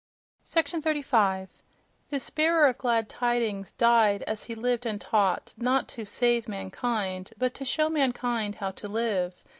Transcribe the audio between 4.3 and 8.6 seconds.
he lived and taught—not to "save mankind," but to show mankind